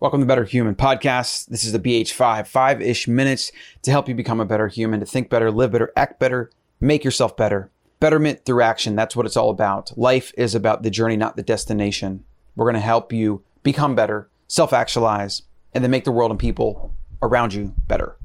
Welcome 0.00 0.20
to 0.20 0.26
Better 0.26 0.44
Human 0.44 0.74
Podcast. 0.74 1.46
This 1.46 1.64
is 1.64 1.70
the 1.70 1.78
BH5, 1.78 2.48
five 2.48 2.82
ish 2.82 3.06
minutes 3.06 3.52
to 3.82 3.92
help 3.92 4.08
you 4.08 4.14
become 4.14 4.40
a 4.40 4.44
better 4.44 4.66
human, 4.66 4.98
to 4.98 5.06
think 5.06 5.30
better, 5.30 5.52
live 5.52 5.70
better, 5.70 5.92
act 5.96 6.18
better, 6.18 6.50
make 6.80 7.04
yourself 7.04 7.36
better. 7.36 7.70
Betterment 8.00 8.44
through 8.44 8.62
action. 8.62 8.96
That's 8.96 9.14
what 9.14 9.24
it's 9.24 9.36
all 9.36 9.50
about. 9.50 9.96
Life 9.96 10.32
is 10.36 10.56
about 10.56 10.82
the 10.82 10.90
journey, 10.90 11.16
not 11.16 11.36
the 11.36 11.44
destination. 11.44 12.24
We're 12.56 12.66
going 12.66 12.74
to 12.74 12.80
help 12.80 13.12
you 13.12 13.44
become 13.62 13.94
better, 13.94 14.28
self 14.48 14.72
actualize, 14.72 15.42
and 15.72 15.84
then 15.84 15.92
make 15.92 16.04
the 16.04 16.12
world 16.12 16.32
and 16.32 16.40
people 16.40 16.92
around 17.22 17.54
you 17.54 17.72
better. 17.86 18.16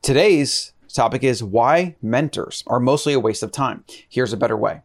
Today's 0.00 0.72
topic 0.88 1.22
is 1.22 1.44
why 1.44 1.96
mentors 2.00 2.64
are 2.66 2.80
mostly 2.80 3.12
a 3.12 3.20
waste 3.20 3.42
of 3.42 3.52
time. 3.52 3.84
Here's 4.08 4.32
a 4.32 4.38
better 4.38 4.56
way. 4.56 4.80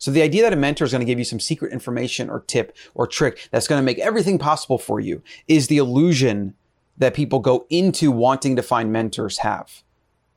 So 0.00 0.10
the 0.10 0.22
idea 0.22 0.42
that 0.42 0.52
a 0.54 0.56
mentor 0.56 0.84
is 0.84 0.92
going 0.92 1.00
to 1.00 1.06
give 1.06 1.18
you 1.18 1.26
some 1.26 1.38
secret 1.38 1.74
information 1.74 2.30
or 2.30 2.40
tip 2.40 2.74
or 2.94 3.06
trick 3.06 3.48
that's 3.50 3.68
going 3.68 3.80
to 3.80 3.84
make 3.84 3.98
everything 3.98 4.38
possible 4.38 4.78
for 4.78 4.98
you 4.98 5.22
is 5.46 5.68
the 5.68 5.76
illusion 5.76 6.54
that 6.96 7.12
people 7.12 7.38
go 7.38 7.66
into 7.68 8.10
wanting 8.10 8.56
to 8.56 8.62
find 8.62 8.90
mentors 8.90 9.38
have. 9.38 9.82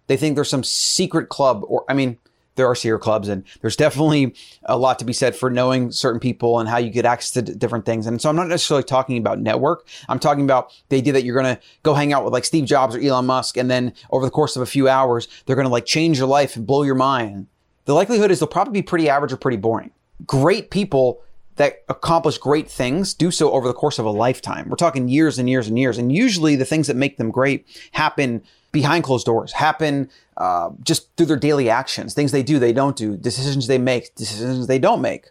They 0.08 0.18
think 0.18 0.36
there's 0.36 0.50
some 0.50 0.66
secret 0.66 1.30
club 1.30 1.64
or, 1.66 1.86
I 1.88 1.94
mean, 1.94 2.18
there 2.56 2.68
are 2.68 2.76
secret 2.76 3.00
clubs 3.00 3.30
and 3.30 3.46
there's 3.62 3.78
definitely 3.78 4.36
a 4.66 4.78
lot 4.78 5.00
to 5.00 5.06
be 5.06 5.14
said 5.14 5.34
for 5.34 5.50
knowing 5.50 5.92
certain 5.92 6.20
people 6.20 6.60
and 6.60 6.68
how 6.68 6.78
you 6.78 6.90
get 6.90 7.06
access 7.06 7.32
to 7.32 7.42
d- 7.42 7.56
different 7.56 7.86
things. 7.86 8.06
And 8.06 8.22
so 8.22 8.30
I'm 8.30 8.36
not 8.36 8.50
necessarily 8.50 8.84
talking 8.84 9.18
about 9.18 9.40
network. 9.40 9.88
I'm 10.10 10.20
talking 10.20 10.44
about 10.44 10.74
the 10.90 10.98
idea 10.98 11.14
that 11.14 11.24
you're 11.24 11.42
going 11.42 11.56
to 11.56 11.62
go 11.84 11.94
hang 11.94 12.12
out 12.12 12.26
with 12.26 12.34
like 12.34 12.44
Steve 12.44 12.66
Jobs 12.66 12.96
or 12.96 13.00
Elon 13.00 13.26
Musk. 13.26 13.56
And 13.56 13.72
then 13.72 13.94
over 14.12 14.26
the 14.26 14.32
course 14.32 14.58
of 14.58 14.62
a 14.62 14.68
few 14.68 14.90
hours, 14.90 15.30
they're 15.46 15.56
going 15.56 15.68
to 15.68 15.72
like 15.72 15.86
change 15.86 16.18
your 16.18 16.28
life 16.28 16.58
and 16.58 16.68
blow 16.68 16.84
your 16.84 16.96
mind 16.96 17.48
the 17.86 17.94
likelihood 17.94 18.32
is 18.32 18.40
they'll 18.40 18.48
probably 18.48 18.74
be 18.74 18.82
pretty 18.82 19.10
average 19.10 19.34
or 19.34 19.38
pretty 19.38 19.58
boring. 19.58 19.92
Great 20.26 20.72
people 20.72 21.22
that 21.56 21.84
accomplish 21.90 22.38
great 22.38 22.70
things 22.70 23.14
do 23.14 23.30
so 23.30 23.52
over 23.52 23.68
the 23.68 23.74
course 23.74 24.00
of 24.00 24.06
a 24.06 24.10
lifetime. 24.10 24.70
We're 24.70 24.76
talking 24.76 25.08
years 25.08 25.38
and 25.38 25.50
years 25.50 25.68
and 25.68 25.78
years. 25.78 25.98
And 25.98 26.12
usually 26.12 26.56
the 26.56 26.66
things 26.66 26.88
that 26.88 26.96
make 26.96 27.18
them 27.18 27.30
great 27.30 27.66
happen 27.92 28.42
behind 28.72 29.04
closed 29.04 29.26
doors, 29.26 29.52
happen 29.52 30.10
uh, 30.38 30.72
just 30.82 31.16
through 31.16 31.28
their 31.28 31.38
daily 31.38 31.70
actions, 31.70 32.14
things 32.14 32.32
they 32.32 32.42
do, 32.42 32.58
they 32.58 32.74
don't 32.74 32.96
do, 32.96 33.16
decisions 33.16 33.68
they 33.68 33.78
make, 33.78 34.16
decisions 34.16 34.66
they 34.66 34.80
don't 34.80 35.02
make. 35.02 35.30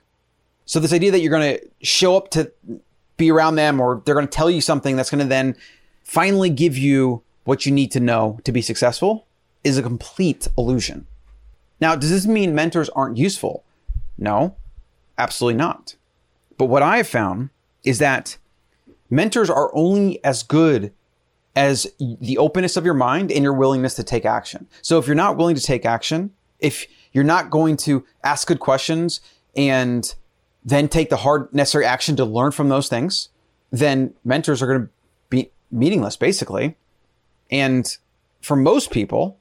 So 0.64 0.78
this 0.78 0.92
idea 0.92 1.10
that 1.10 1.20
you're 1.20 1.30
going 1.30 1.56
to 1.56 1.68
show 1.82 2.16
up 2.16 2.30
to 2.30 2.52
be 3.16 3.32
around 3.32 3.56
them 3.56 3.80
or 3.80 4.00
they're 4.04 4.14
going 4.14 4.28
to 4.28 4.32
tell 4.32 4.50
you 4.50 4.60
something 4.60 4.94
that's 4.94 5.10
going 5.10 5.18
to 5.20 5.28
then 5.28 5.56
finally 6.04 6.50
give 6.50 6.78
you 6.78 7.22
what 7.44 7.66
you 7.66 7.72
need 7.72 7.90
to 7.92 8.00
know 8.00 8.38
to 8.44 8.52
be 8.52 8.62
successful 8.62 9.26
is 9.64 9.76
a 9.76 9.82
complete 9.82 10.46
illusion. 10.56 11.06
Now, 11.82 11.96
does 11.96 12.10
this 12.10 12.26
mean 12.26 12.54
mentors 12.54 12.88
aren't 12.90 13.16
useful? 13.16 13.64
No, 14.16 14.54
absolutely 15.18 15.58
not. 15.58 15.96
But 16.56 16.66
what 16.66 16.80
I 16.80 16.98
have 16.98 17.08
found 17.08 17.50
is 17.82 17.98
that 17.98 18.38
mentors 19.10 19.50
are 19.50 19.68
only 19.74 20.24
as 20.24 20.44
good 20.44 20.92
as 21.56 21.88
the 21.98 22.38
openness 22.38 22.76
of 22.76 22.84
your 22.84 22.94
mind 22.94 23.32
and 23.32 23.42
your 23.42 23.52
willingness 23.52 23.94
to 23.94 24.04
take 24.04 24.24
action. 24.24 24.68
So 24.80 25.00
if 25.00 25.08
you're 25.08 25.16
not 25.16 25.36
willing 25.36 25.56
to 25.56 25.60
take 25.60 25.84
action, 25.84 26.30
if 26.60 26.86
you're 27.10 27.24
not 27.24 27.50
going 27.50 27.76
to 27.78 28.06
ask 28.22 28.46
good 28.46 28.60
questions 28.60 29.20
and 29.56 30.14
then 30.64 30.86
take 30.86 31.10
the 31.10 31.16
hard 31.16 31.52
necessary 31.52 31.84
action 31.84 32.14
to 32.14 32.24
learn 32.24 32.52
from 32.52 32.68
those 32.68 32.88
things, 32.88 33.28
then 33.72 34.14
mentors 34.24 34.62
are 34.62 34.68
going 34.68 34.82
to 34.82 34.88
be 35.30 35.50
meaningless 35.72 36.16
basically. 36.16 36.76
And 37.50 37.96
for 38.40 38.54
most 38.54 38.92
people, 38.92 39.36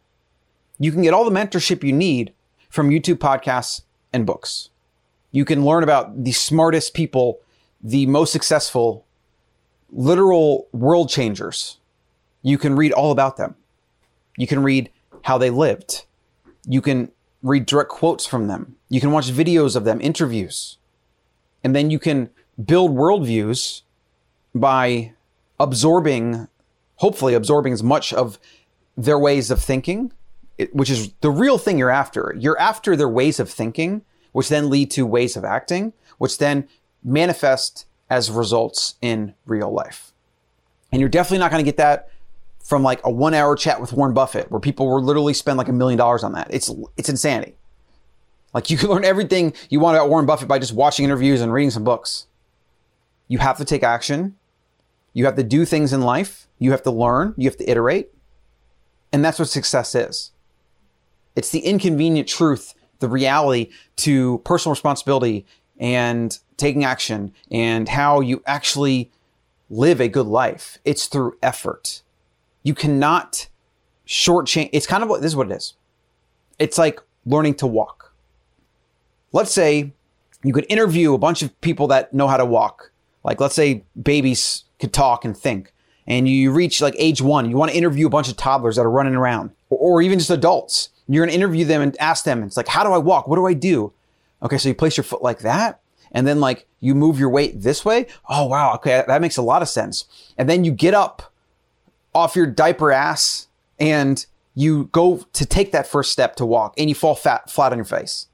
you 0.82 0.92
can 0.92 1.04
get 1.04 1.14
all 1.14 1.24
the 1.24 1.32
mentorship 1.32 1.84
you 1.84 1.94
need 1.94 2.34
from 2.68 2.90
YouTube 2.90 3.18
podcasts 3.18 3.84
and 4.12 4.26
books. 4.26 4.72
You 5.30 5.46
can 5.46 5.64
learn 5.64 5.84
about 5.84 6.24
the 6.24 6.32
smartest 6.32 6.96
people, 6.96 7.40
the 7.84 8.08
most 8.08 8.32
successful, 8.32 9.06
literal 9.92 10.68
world 10.72 11.08
changers. 11.08 11.78
You 12.42 12.58
can 12.58 12.76
read 12.76 12.94
all 12.94 13.12
about 13.12 13.38
them. 13.38 13.56
You 14.38 14.48
can 14.48 14.64
read 14.64 14.90
how 15.22 15.38
they 15.38 15.52
lived. 15.52 16.06
You 16.66 16.82
can 16.82 17.12
read 17.44 17.68
direct 17.68 17.92
quotes 17.92 18.26
from 18.26 18.48
them. 18.48 18.76
You 18.90 19.00
can 19.00 19.12
watch 19.12 19.30
videos 19.30 19.76
of 19.76 19.84
them, 19.84 20.02
interviews. 20.02 20.80
And 21.64 21.76
then 21.76 21.92
you 21.92 22.00
can 22.00 22.32
build 22.66 22.90
worldviews 22.90 23.84
by 24.56 25.14
absorbing, 25.60 26.48
hopefully 26.96 27.36
absorbing 27.36 27.72
as 27.72 27.84
much 27.84 28.12
of 28.14 28.40
their 28.98 29.20
ways 29.20 29.52
of 29.52 29.62
thinking 29.62 30.12
which 30.74 30.90
is 30.90 31.12
the 31.22 31.32
real 31.32 31.58
thing 31.58 31.78
you're 31.78 31.90
after. 31.90 32.36
You're 32.38 32.60
after 32.60 32.96
their 32.96 33.10
ways 33.10 33.40
of 33.40 33.50
thinking, 33.50 34.04
which 34.32 34.50
then 34.50 34.70
lead 34.70 34.92
to 34.92 35.06
ways 35.06 35.36
of 35.36 35.44
acting, 35.44 35.94
which 36.18 36.38
then 36.38 36.68
manifest 37.04 37.86
as 38.10 38.30
results 38.30 38.96
in 39.02 39.34
real 39.46 39.72
life. 39.72 40.12
And 40.92 41.00
you're 41.00 41.10
definitely 41.10 41.40
not 41.40 41.52
going 41.52 41.64
to 41.64 41.68
get 41.68 41.78
that 41.78 42.10
from 42.64 42.84
like 42.84 43.02
a 43.04 43.10
one 43.10 43.34
hour 43.34 43.56
chat 43.56 43.82
with 43.82 43.94
Warren 43.94 44.14
Buffett, 44.14 44.52
where 44.52 44.60
people 44.60 44.88
will 44.88 45.02
literally 45.02 45.34
spend 45.34 45.58
like 45.58 45.70
a 45.70 45.74
million 45.74 45.98
dollars 45.98 46.24
on 46.24 46.34
that. 46.34 46.48
It's, 46.50 46.70
it's 46.98 47.10
insanity. 47.10 47.56
Like 48.54 48.70
you 48.70 48.78
can 48.80 48.90
learn 48.90 49.06
everything 49.06 49.54
you 49.70 49.80
want 49.80 49.96
about 49.98 50.10
Warren 50.10 50.26
Buffett 50.26 50.48
by 50.48 50.60
just 50.60 50.74
watching 50.74 51.06
interviews 51.06 51.42
and 51.42 51.52
reading 51.52 51.72
some 51.72 51.84
books. 51.84 52.28
You 53.28 53.40
have 53.40 53.58
to 53.58 53.66
take 53.66 53.84
action. 53.84 54.36
You 55.14 55.26
have 55.26 55.36
to 55.36 55.44
do 55.44 55.66
things 55.66 55.94
in 55.94 56.02
life. 56.02 56.48
You 56.60 56.72
have 56.72 56.84
to 56.84 56.92
learn. 56.92 57.34
You 57.38 57.50
have 57.50 57.58
to 57.58 57.70
iterate. 57.70 58.10
And 59.12 59.24
that's 59.24 59.40
what 59.40 59.50
success 59.50 59.96
is. 59.96 60.32
It's 61.42 61.50
the 61.50 61.62
inconvenient 61.62 62.28
truth, 62.28 62.76
the 63.00 63.10
reality 63.10 63.72
to 63.96 64.38
personal 64.46 64.74
responsibility 64.74 65.48
and 65.80 66.38
taking 66.56 66.84
action 66.84 67.34
and 67.50 67.90
how 67.90 68.20
you 68.20 68.44
actually 68.46 69.10
live 69.68 70.00
a 70.00 70.08
good 70.08 70.28
life. 70.28 70.78
It's 70.86 71.08
through 71.08 71.40
effort. 71.42 72.04
You 72.62 72.76
cannot 72.76 73.48
shortchange. 74.06 74.70
It's 74.72 74.86
kind 74.86 75.02
of 75.02 75.10
what 75.10 75.24
this 75.24 75.32
is 75.32 75.36
what 75.36 75.50
it 75.50 75.56
is. 75.56 75.74
It's 76.60 76.78
like 76.78 77.02
learning 77.26 77.56
to 77.56 77.66
walk. 77.66 78.14
Let's 79.32 79.52
say 79.52 79.94
you 80.44 80.54
could 80.54 80.68
interview 80.70 81.16
a 81.16 81.18
bunch 81.18 81.42
of 81.42 81.60
people 81.62 81.88
that 81.88 82.14
know 82.14 82.28
how 82.28 82.38
to 82.38 82.46
walk. 82.46 82.92
Like 83.24 83.42
let's 83.42 83.56
say 83.56 83.84
babies 84.00 84.66
could 84.78 84.94
talk 84.94 85.26
and 85.26 85.36
think 85.36 85.74
and 86.06 86.28
you 86.28 86.52
reach 86.52 86.82
like 86.82 86.96
age 87.00 87.20
one, 87.20 87.50
you 87.50 87.58
want 87.58 87.72
to 87.72 87.78
interview 87.78 88.06
a 88.06 88.12
bunch 88.12 88.30
of 88.30 88.38
toddlers 88.38 88.76
that 88.76 88.84
are 88.84 88.92
running 88.92 89.16
around 89.16 89.50
or, 89.72 89.80
or 89.80 90.02
even 90.04 90.20
just 90.20 90.30
adults. 90.30 90.90
You're 91.08 91.26
to 91.26 91.32
interview 91.32 91.66
them 91.66 91.82
and 91.82 91.98
ask 92.00 92.24
them, 92.24 92.44
it's 92.44 92.58
like, 92.58 92.68
how 92.68 92.84
do 92.84 92.92
I 92.92 92.98
walk? 92.98 93.28
What 93.28 93.36
do 93.36 93.46
I 93.46 93.54
do? 93.54 93.94
Okay, 94.44 94.58
so 94.58 94.70
you 94.70 94.76
place 94.76 94.98
your 94.98 95.04
foot 95.04 95.22
like 95.22 95.40
that. 95.40 95.82
And 96.12 96.28
then 96.28 96.40
like 96.40 96.68
you 96.80 96.96
move 96.96 97.20
your 97.20 97.30
weight 97.30 97.62
this 97.62 97.86
way. 97.86 98.08
Oh, 98.30 98.46
wow. 98.46 98.74
Okay. 98.76 99.04
That 99.08 99.22
makes 99.22 99.38
a 99.38 99.42
lot 99.42 99.62
of 99.62 99.70
sense. 99.70 100.06
And 100.38 100.50
then 100.50 100.64
you 100.64 100.72
get 100.72 100.94
up 100.94 101.34
off 102.14 102.36
your 102.36 102.46
diaper 102.46 102.92
ass 102.92 103.48
and 103.80 104.26
you 104.54 104.86
go 104.92 105.26
to 105.34 105.46
take 105.46 105.72
that 105.72 105.88
first 105.88 106.12
step 106.12 106.36
to 106.36 106.46
walk 106.46 106.74
and 106.78 106.90
you 106.90 106.96
fall 106.96 107.16
fat, 107.16 107.50
flat 107.50 107.72
on 107.72 107.78
your 107.78 107.86
face. 107.86 108.28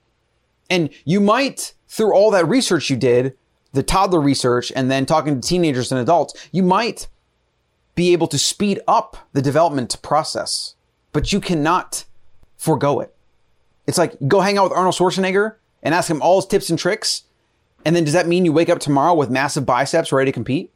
and 0.70 0.90
you 1.04 1.20
might, 1.20 1.74
through 1.88 2.14
all 2.14 2.30
that 2.30 2.46
research 2.46 2.90
you 2.90 2.96
did, 2.96 3.36
the 3.72 3.82
toddler 3.82 4.20
research 4.20 4.72
and 4.74 4.90
then 4.90 5.04
talking 5.04 5.40
to 5.40 5.46
teenagers 5.46 5.90
and 5.90 6.00
adults, 6.00 6.48
you 6.52 6.62
might 6.62 7.08
be 7.94 8.12
able 8.12 8.28
to 8.28 8.38
speed 8.38 8.80
up 8.86 9.16
the 9.32 9.42
development 9.42 10.00
process, 10.02 10.76
but 11.12 11.32
you 11.32 11.40
cannot 11.40 12.04
forego 12.56 13.00
it. 13.00 13.14
It's 13.86 13.98
like 13.98 14.16
go 14.26 14.40
hang 14.40 14.58
out 14.58 14.64
with 14.64 14.72
Arnold 14.72 14.94
Schwarzenegger 14.94 15.54
and 15.82 15.94
ask 15.94 16.10
him 16.10 16.20
all 16.22 16.36
his 16.36 16.46
tips 16.46 16.70
and 16.70 16.78
tricks. 16.78 17.24
And 17.84 17.94
then 17.94 18.04
does 18.04 18.12
that 18.12 18.26
mean 18.26 18.44
you 18.44 18.52
wake 18.52 18.68
up 18.68 18.80
tomorrow 18.80 19.14
with 19.14 19.30
massive 19.30 19.64
biceps 19.64 20.12
ready 20.12 20.30
to 20.30 20.34
compete? 20.34 20.72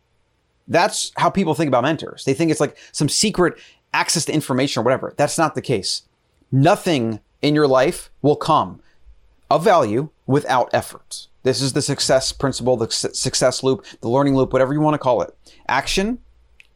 That's 0.68 1.12
how 1.16 1.28
people 1.28 1.54
think 1.54 1.68
about 1.68 1.82
mentors. 1.82 2.24
They 2.24 2.34
think 2.34 2.50
it's 2.50 2.60
like 2.60 2.76
some 2.92 3.08
secret 3.08 3.58
access 3.92 4.24
to 4.26 4.32
information 4.32 4.80
or 4.80 4.84
whatever. 4.84 5.12
That's 5.16 5.36
not 5.36 5.54
the 5.54 5.62
case. 5.62 6.02
Nothing 6.50 7.20
in 7.42 7.54
your 7.54 7.66
life 7.66 8.10
will 8.22 8.36
come 8.36 8.80
of 9.50 9.64
value 9.64 10.10
without 10.26 10.70
effort. 10.72 11.26
This 11.42 11.60
is 11.60 11.72
the 11.72 11.82
success 11.82 12.32
principle, 12.32 12.76
the 12.76 12.90
success 12.90 13.62
loop, 13.62 13.84
the 14.00 14.08
learning 14.08 14.36
loop, 14.36 14.52
whatever 14.52 14.72
you 14.72 14.80
want 14.80 14.94
to 14.94 14.98
call 14.98 15.22
it. 15.22 15.36
Action 15.68 16.18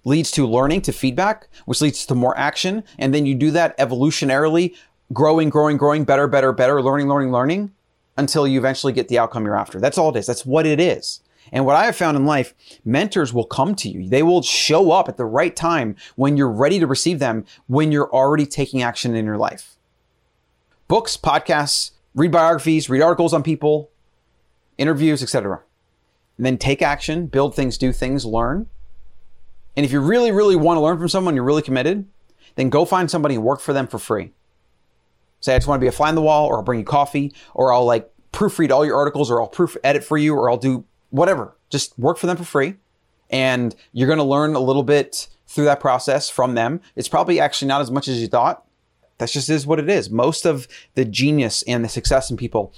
leads 0.06 0.30
to 0.30 0.46
learning, 0.46 0.80
to 0.82 0.92
feedback, 0.92 1.48
which 1.66 1.82
leads 1.82 2.06
to 2.06 2.14
more 2.14 2.38
action. 2.38 2.84
And 2.98 3.12
then 3.12 3.26
you 3.26 3.34
do 3.34 3.50
that 3.50 3.76
evolutionarily, 3.76 4.74
growing, 5.12 5.50
growing, 5.50 5.76
growing, 5.76 6.04
better, 6.04 6.28
better, 6.28 6.52
better, 6.52 6.80
learning, 6.80 7.08
learning, 7.08 7.32
learning 7.32 7.72
until 8.16 8.46
you 8.46 8.58
eventually 8.58 8.92
get 8.92 9.08
the 9.08 9.18
outcome 9.18 9.44
you're 9.44 9.58
after. 9.58 9.80
That's 9.80 9.98
all 9.98 10.14
it 10.14 10.18
is. 10.18 10.26
That's 10.26 10.46
what 10.46 10.64
it 10.64 10.80
is. 10.80 11.20
And 11.52 11.66
what 11.66 11.76
I 11.76 11.84
have 11.84 11.96
found 11.96 12.16
in 12.16 12.24
life, 12.24 12.54
mentors 12.84 13.34
will 13.34 13.44
come 13.44 13.74
to 13.76 13.88
you. 13.88 14.08
They 14.08 14.22
will 14.22 14.42
show 14.42 14.92
up 14.92 15.08
at 15.08 15.16
the 15.16 15.24
right 15.24 15.54
time 15.54 15.96
when 16.14 16.36
you're 16.36 16.50
ready 16.50 16.78
to 16.78 16.86
receive 16.86 17.18
them, 17.18 17.44
when 17.66 17.92
you're 17.92 18.10
already 18.12 18.46
taking 18.46 18.82
action 18.82 19.14
in 19.14 19.24
your 19.24 19.36
life. 19.36 19.76
Books, 20.88 21.16
podcasts, 21.16 21.90
read 22.14 22.30
biographies, 22.30 22.88
read 22.88 23.02
articles 23.02 23.34
on 23.34 23.42
people, 23.42 23.90
interviews, 24.78 25.22
etc. 25.22 25.62
And 26.36 26.46
then 26.46 26.58
take 26.58 26.80
action, 26.80 27.26
build 27.26 27.56
things, 27.56 27.76
do 27.76 27.92
things, 27.92 28.24
learn. 28.24 28.68
And 29.76 29.84
if 29.84 29.92
you 29.92 30.00
really, 30.00 30.32
really 30.32 30.56
want 30.56 30.78
to 30.78 30.80
learn 30.80 30.98
from 30.98 31.08
someone, 31.08 31.34
you're 31.34 31.44
really 31.44 31.62
committed, 31.62 32.06
then 32.54 32.70
go 32.70 32.84
find 32.84 33.10
somebody 33.10 33.34
and 33.34 33.44
work 33.44 33.60
for 33.60 33.72
them 33.72 33.86
for 33.86 33.98
free. 33.98 34.32
Say, 35.40 35.54
I 35.54 35.58
just 35.58 35.68
want 35.68 35.78
to 35.78 35.84
be 35.84 35.88
a 35.88 35.92
fly 35.92 36.08
on 36.08 36.14
the 36.14 36.22
wall, 36.22 36.46
or 36.46 36.56
I'll 36.56 36.62
bring 36.62 36.78
you 36.80 36.84
coffee, 36.84 37.34
or 37.54 37.72
I'll 37.72 37.84
like 37.84 38.10
proofread 38.32 38.70
all 38.70 38.84
your 38.86 38.96
articles, 38.96 39.30
or 39.30 39.40
I'll 39.40 39.48
proof 39.48 39.76
edit 39.84 40.02
for 40.02 40.16
you, 40.16 40.34
or 40.34 40.50
I'll 40.50 40.56
do 40.56 40.84
whatever. 41.10 41.56
Just 41.68 41.98
work 41.98 42.18
for 42.18 42.26
them 42.26 42.36
for 42.36 42.44
free 42.44 42.74
And 43.30 43.74
you're 43.92 44.06
going 44.06 44.18
to 44.18 44.24
learn 44.24 44.54
a 44.54 44.60
little 44.60 44.82
bit 44.82 45.28
through 45.46 45.64
that 45.66 45.80
process 45.80 46.28
from 46.28 46.54
them. 46.54 46.80
It's 46.94 47.08
probably 47.08 47.38
actually 47.40 47.68
not 47.68 47.80
as 47.80 47.90
much 47.90 48.08
as 48.08 48.20
you 48.20 48.28
thought. 48.28 48.64
That's 49.18 49.32
just 49.32 49.48
is 49.48 49.66
what 49.66 49.78
it 49.78 49.88
is. 49.88 50.10
Most 50.10 50.44
of 50.44 50.68
the 50.94 51.04
genius 51.04 51.62
and 51.62 51.84
the 51.84 51.88
success 51.88 52.30
in 52.30 52.36
people, 52.36 52.72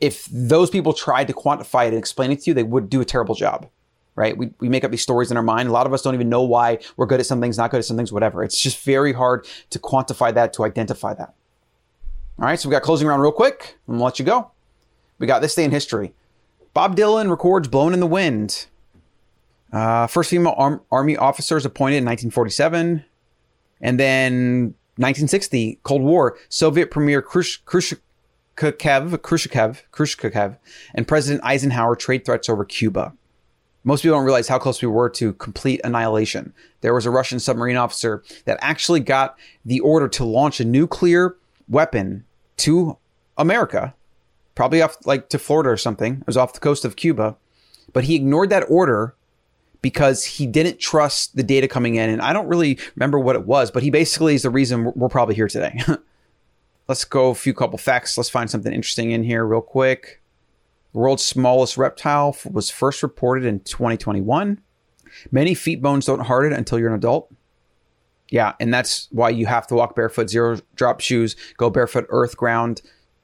if 0.00 0.26
those 0.30 0.70
people 0.70 0.92
tried 0.92 1.26
to 1.26 1.32
quantify 1.32 1.84
it 1.84 1.88
and 1.88 1.98
explain 1.98 2.30
it 2.30 2.42
to 2.42 2.50
you, 2.50 2.54
they 2.54 2.62
would 2.62 2.88
do 2.88 3.00
a 3.00 3.04
terrible 3.04 3.34
job. 3.34 3.68
Right? 4.16 4.36
We, 4.36 4.50
we 4.58 4.68
make 4.68 4.84
up 4.84 4.90
these 4.90 5.02
stories 5.02 5.30
in 5.30 5.36
our 5.36 5.42
mind. 5.42 5.68
A 5.68 5.72
lot 5.72 5.86
of 5.86 5.92
us 5.92 6.02
don't 6.02 6.14
even 6.14 6.28
know 6.28 6.42
why 6.42 6.78
we're 6.96 7.06
good 7.06 7.20
at 7.20 7.26
some 7.26 7.40
things, 7.40 7.56
not 7.56 7.70
good 7.70 7.78
at 7.78 7.84
some 7.84 7.96
things, 7.96 8.12
whatever. 8.12 8.42
It's 8.42 8.60
just 8.60 8.82
very 8.84 9.12
hard 9.12 9.46
to 9.70 9.78
quantify 9.78 10.34
that, 10.34 10.52
to 10.54 10.64
identify 10.64 11.14
that. 11.14 11.34
All 12.38 12.46
right, 12.46 12.58
so 12.58 12.68
we 12.68 12.72
got 12.72 12.82
closing 12.82 13.06
round 13.06 13.22
real 13.22 13.32
quick. 13.32 13.78
I'm 13.86 13.94
gonna 13.94 14.04
let 14.04 14.18
you 14.18 14.24
go. 14.24 14.50
We 15.18 15.26
got 15.26 15.40
this 15.42 15.54
day 15.54 15.64
in 15.64 15.70
history. 15.70 16.14
Bob 16.72 16.96
Dylan 16.96 17.30
records 17.30 17.68
"Blowin' 17.68 17.94
in 17.94 18.00
the 18.00 18.06
Wind." 18.06 18.66
Uh, 19.72 20.06
first 20.06 20.30
female 20.30 20.54
arm, 20.56 20.80
army 20.90 21.16
officers 21.16 21.64
appointed 21.64 21.98
in 21.98 22.04
1947, 22.04 23.04
and 23.80 24.00
then 24.00 24.74
1960, 24.96 25.78
Cold 25.82 26.02
War, 26.02 26.36
Soviet 26.48 26.90
Premier 26.90 27.22
Khrushchev, 27.22 27.64
Khrushchev, 27.64 28.00
Khrushchev, 29.92 30.56
and 30.94 31.08
President 31.08 31.44
Eisenhower 31.44 31.94
trade 31.94 32.24
threats 32.24 32.48
over 32.48 32.64
Cuba. 32.64 33.12
Most 33.82 34.02
people 34.02 34.16
don't 34.16 34.24
realize 34.24 34.48
how 34.48 34.58
close 34.58 34.82
we 34.82 34.88
were 34.88 35.08
to 35.10 35.32
complete 35.34 35.80
annihilation. 35.84 36.52
There 36.82 36.92
was 36.92 37.06
a 37.06 37.10
Russian 37.10 37.40
submarine 37.40 37.76
officer 37.76 38.22
that 38.44 38.58
actually 38.60 39.00
got 39.00 39.38
the 39.64 39.80
order 39.80 40.06
to 40.08 40.24
launch 40.24 40.60
a 40.60 40.64
nuclear 40.64 41.36
weapon 41.68 42.24
to 42.58 42.98
America, 43.38 43.94
probably 44.54 44.82
off 44.82 44.96
like 45.06 45.30
to 45.30 45.38
Florida 45.38 45.70
or 45.70 45.78
something. 45.78 46.18
It 46.20 46.26
was 46.26 46.36
off 46.36 46.52
the 46.52 46.60
coast 46.60 46.84
of 46.84 46.96
Cuba, 46.96 47.36
but 47.92 48.04
he 48.04 48.16
ignored 48.16 48.50
that 48.50 48.64
order 48.68 49.14
because 49.82 50.24
he 50.24 50.46
didn't 50.46 50.78
trust 50.78 51.36
the 51.36 51.42
data 51.42 51.66
coming 51.66 51.94
in. 51.94 52.10
And 52.10 52.20
I 52.20 52.34
don't 52.34 52.48
really 52.48 52.78
remember 52.96 53.18
what 53.18 53.36
it 53.36 53.46
was, 53.46 53.70
but 53.70 53.82
he 53.82 53.90
basically 53.90 54.34
is 54.34 54.42
the 54.42 54.50
reason 54.50 54.92
we're 54.94 55.08
probably 55.08 55.34
here 55.34 55.48
today. 55.48 55.80
Let's 56.88 57.04
go 57.04 57.30
a 57.30 57.34
few 57.34 57.54
couple 57.54 57.78
facts. 57.78 58.18
Let's 58.18 58.28
find 58.28 58.50
something 58.50 58.72
interesting 58.72 59.12
in 59.12 59.22
here 59.22 59.46
real 59.46 59.62
quick. 59.62 60.19
World's 60.92 61.24
smallest 61.24 61.76
reptile 61.76 62.36
was 62.50 62.70
first 62.70 63.02
reported 63.02 63.44
in 63.44 63.60
2021. 63.60 64.60
Many 65.30 65.54
feet 65.54 65.82
bones 65.82 66.06
don't 66.06 66.20
harden 66.20 66.52
until 66.52 66.78
you're 66.78 66.88
an 66.88 66.94
adult. 66.94 67.32
Yeah, 68.28 68.54
and 68.60 68.72
that's 68.72 69.08
why 69.10 69.30
you 69.30 69.46
have 69.46 69.66
to 69.68 69.74
walk 69.74 69.96
barefoot, 69.96 70.30
zero 70.30 70.58
drop 70.76 71.00
shoes, 71.00 71.36
go 71.56 71.68
barefoot, 71.68 72.06
earth 72.10 72.36
ground. 72.36 72.80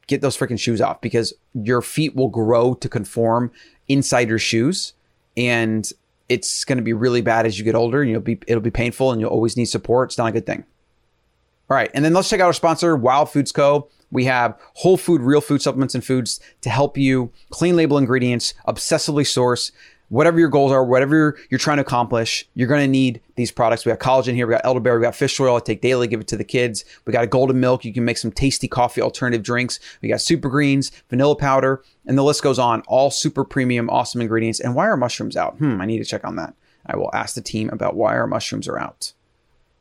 Get 0.08 0.20
those 0.20 0.36
freaking 0.36 0.58
shoes 0.58 0.80
off 0.80 1.00
because 1.00 1.32
your 1.52 1.82
feet 1.82 2.14
will 2.14 2.28
grow 2.28 2.74
to 2.74 2.88
conform 2.88 3.50
inside 3.88 4.28
your 4.28 4.38
shoes. 4.38 4.94
And 5.36 5.88
it's 6.28 6.64
going 6.64 6.78
to 6.78 6.82
be 6.82 6.92
really 6.92 7.20
bad 7.20 7.46
as 7.46 7.58
you 7.58 7.64
get 7.64 7.74
older. 7.74 8.04
You'll 8.04 8.20
be 8.20 8.38
it'll 8.46 8.62
be 8.62 8.70
painful, 8.70 9.12
and 9.12 9.20
you'll 9.20 9.30
always 9.30 9.56
need 9.56 9.66
support. 9.66 10.10
It's 10.10 10.18
not 10.18 10.28
a 10.28 10.32
good 10.32 10.46
thing. 10.46 10.64
All 11.68 11.76
right, 11.76 11.90
and 11.94 12.04
then 12.04 12.12
let's 12.12 12.28
check 12.28 12.40
out 12.40 12.46
our 12.46 12.52
sponsor, 12.52 12.96
Wild 12.96 13.30
Foods 13.30 13.50
Co. 13.50 13.88
We 14.10 14.24
have 14.24 14.58
whole 14.74 14.96
food, 14.96 15.20
real 15.20 15.40
food 15.40 15.62
supplements 15.62 15.94
and 15.94 16.04
foods 16.04 16.40
to 16.60 16.70
help 16.70 16.96
you 16.96 17.32
clean 17.50 17.76
label 17.76 17.98
ingredients, 17.98 18.54
obsessively 18.66 19.26
source 19.26 19.72
whatever 20.08 20.38
your 20.38 20.48
goals 20.48 20.72
are, 20.72 20.84
whatever 20.84 21.36
you're 21.50 21.58
trying 21.58 21.78
to 21.78 21.82
accomplish, 21.82 22.48
you're 22.54 22.68
going 22.68 22.80
to 22.80 22.88
need 22.88 23.20
these 23.34 23.50
products. 23.50 23.84
We 23.84 23.90
got 23.92 23.98
collagen 23.98 24.34
here. 24.34 24.46
We 24.46 24.52
got 24.52 24.64
elderberry. 24.64 24.98
We 24.98 25.04
got 25.04 25.14
fish 25.14 25.38
oil. 25.40 25.56
I 25.56 25.60
take 25.60 25.80
daily, 25.80 26.06
give 26.06 26.20
it 26.20 26.28
to 26.28 26.36
the 26.36 26.44
kids. 26.44 26.84
We 27.04 27.12
got 27.12 27.24
a 27.24 27.26
golden 27.26 27.60
milk. 27.60 27.84
You 27.84 27.92
can 27.92 28.04
make 28.04 28.18
some 28.18 28.30
tasty 28.30 28.68
coffee 28.68 29.00
alternative 29.00 29.42
drinks. 29.42 29.80
We 30.02 30.08
got 30.08 30.20
super 30.20 30.48
greens, 30.48 30.92
vanilla 31.08 31.36
powder, 31.36 31.82
and 32.06 32.16
the 32.16 32.24
list 32.24 32.42
goes 32.42 32.58
on. 32.58 32.82
All 32.82 33.10
super 33.10 33.44
premium, 33.44 33.90
awesome 33.90 34.20
ingredients. 34.20 34.60
And 34.60 34.74
why 34.74 34.86
are 34.86 34.96
mushrooms 34.96 35.36
out? 35.36 35.56
Hmm, 35.56 35.80
I 35.80 35.86
need 35.86 35.98
to 35.98 36.04
check 36.04 36.24
on 36.24 36.36
that. 36.36 36.54
I 36.86 36.96
will 36.96 37.10
ask 37.12 37.34
the 37.34 37.42
team 37.42 37.68
about 37.72 37.96
why 37.96 38.16
our 38.16 38.26
mushrooms 38.26 38.68
are 38.68 38.78
out. 38.78 39.12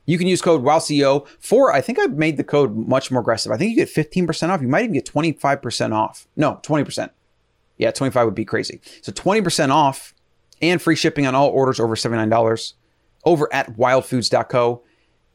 You 0.06 0.18
can 0.18 0.28
use 0.28 0.42
code 0.42 0.64
WOWCEO 0.64 1.28
for, 1.40 1.74
I 1.74 1.82
think 1.82 2.00
I've 2.00 2.14
made 2.14 2.38
the 2.38 2.44
code 2.44 2.76
much 2.76 3.12
more 3.12 3.22
aggressive. 3.22 3.52
I 3.52 3.58
think 3.58 3.72
you 3.72 3.76
get 3.76 3.90
15% 3.90 4.50
off. 4.50 4.62
You 4.62 4.68
might 4.68 4.84
even 4.84 4.94
get 4.94 5.06
25% 5.06 5.94
off. 5.94 6.28
No, 6.36 6.60
20%. 6.64 7.10
Yeah, 7.78 7.92
25 7.92 8.26
would 8.26 8.36
be 8.36 8.46
crazy. 8.46 8.82
So 9.02 9.12
20% 9.12 9.70
off 9.70 10.14
and 10.62 10.82
free 10.82 10.96
shipping 10.96 11.28
on 11.28 11.36
all 11.36 11.50
orders 11.50 11.80
over 11.80 11.96
$79 11.96 12.74
over 13.26 13.54
at 13.54 13.76
wildfoods.co. 13.76 14.84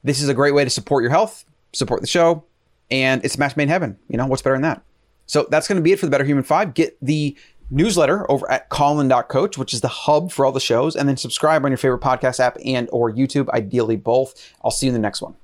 This 0.03 0.23
is 0.23 0.29
a 0.29 0.35
great 0.35 0.55
way 0.55 0.65
to 0.65 0.71
support 0.71 1.03
your 1.03 1.11
health, 1.11 1.45
support 1.73 2.01
the 2.01 2.07
show, 2.07 2.45
and 2.91 3.25
it's 3.25 3.37
match 3.37 3.57
made 3.57 3.65
in 3.65 3.69
heaven. 3.69 3.99
You 4.09 4.17
know, 4.17 4.27
what's 4.27 4.43
better 4.43 4.55
than 4.55 4.63
that? 4.63 4.83
So 5.27 5.47
that's 5.51 5.69
going 5.69 5.77
to 5.77 5.83
be 5.83 5.93
it 5.93 5.99
for 5.99 6.07
the 6.07 6.11
Better 6.11 6.25
Human 6.25 6.43
5. 6.43 6.75
Get 6.75 6.97
the 7.01 7.37
newsletter 7.71 8.31
over 8.31 8.51
at 8.51 8.69
Colin.coach, 8.69 9.57
which 9.57 9.73
is 9.73 9.81
the 9.81 9.89
hub 9.89 10.33
for 10.33 10.45
all 10.45 10.53
the 10.53 10.61
shows, 10.61 10.97
and 10.97 11.09
then 11.09 11.17
subscribe 11.17 11.65
on 11.65 11.71
your 11.71 11.79
favorite 11.79 12.03
podcast 12.03 12.41
app 12.41 12.57
and 12.65 12.89
or 12.93 13.13
YouTube, 13.13 13.49
ideally 13.51 13.97
both. 13.97 14.35
I'll 14.65 14.71
see 14.71 14.87
you 14.87 14.91
in 14.91 14.95
the 14.95 15.01
next 15.01 15.23
one. 15.23 15.35